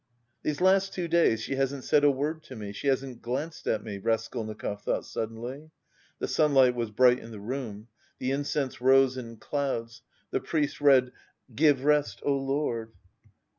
"These 0.41 0.61
last 0.61 0.95
two 0.95 1.07
days 1.07 1.43
she 1.43 1.57
hasn't 1.57 1.83
said 1.83 2.03
a 2.03 2.09
word 2.09 2.41
to 2.45 2.55
me, 2.55 2.71
she 2.71 2.87
hasn't 2.87 3.21
glanced 3.21 3.67
at 3.67 3.83
me," 3.83 3.99
Raskolnikov 3.99 4.81
thought 4.81 5.05
suddenly. 5.05 5.69
The 6.17 6.27
sunlight 6.27 6.73
was 6.73 6.89
bright 6.89 7.19
in 7.19 7.29
the 7.29 7.39
room; 7.39 7.87
the 8.17 8.31
incense 8.31 8.81
rose 8.81 9.15
in 9.15 9.37
clouds; 9.37 10.01
the 10.31 10.39
priest 10.39 10.81
read, 10.81 11.11
"Give 11.53 11.83
rest, 11.85 12.19
oh 12.25 12.35
Lord...." 12.35 12.93